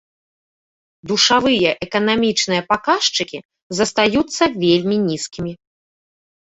Душавыя 1.11 1.69
эканамічныя 1.87 2.61
паказчыкі 2.73 3.37
застаюцца 3.83 4.43
вельмі 4.67 4.97
нізкімі. 5.09 5.51